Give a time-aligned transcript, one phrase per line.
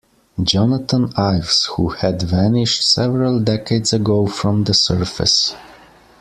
[0.41, 5.53] Jonathan Ives, who had vanished several decades ago from the surface.